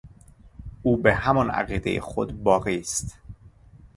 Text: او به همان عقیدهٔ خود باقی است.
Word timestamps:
او 0.81 0.97
به 0.97 1.13
همان 1.13 1.49
عقیدهٔ 1.49 2.01
خود 2.01 2.43
باقی 2.43 2.79
است. 2.79 3.17